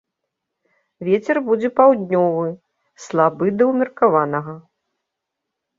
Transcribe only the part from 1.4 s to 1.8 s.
будзе